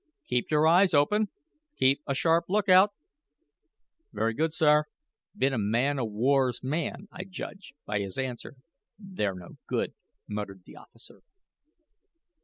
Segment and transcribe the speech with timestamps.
[0.25, 1.27] "Keep your eyes open
[1.77, 2.89] keep a sharp lookout."
[4.11, 4.85] "Very good, sir."
[5.37, 8.55] "Been a man o' war's man, I judge, by his answer.
[8.97, 9.93] They're no good,"
[10.27, 11.21] muttered the officer.